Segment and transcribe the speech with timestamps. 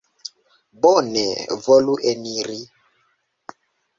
[0.85, 1.25] Bone,
[1.67, 2.57] volu eniri.